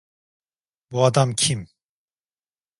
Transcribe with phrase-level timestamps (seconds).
[0.91, 1.67] Bu adam kim?